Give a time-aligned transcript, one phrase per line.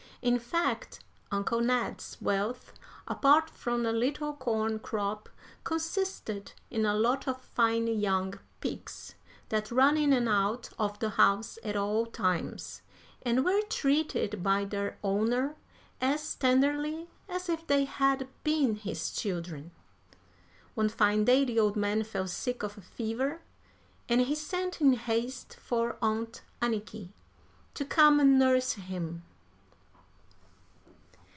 [0.23, 0.99] In fact,
[1.31, 2.73] Uncle Ned's wealth,
[3.07, 5.29] apart from a little corn crop,
[5.63, 9.15] consisted in a lot of fine young pigs,
[9.49, 12.83] that ran in and out of the house at all times,
[13.23, 15.55] and were treated by their owner
[15.99, 19.71] as tenderly as if they had been his children.
[20.75, 23.41] One fine day the old man fell sick of a fever,
[24.07, 27.09] and he sent in haste for Aunt Anniky
[27.73, 29.23] to come and nurse him.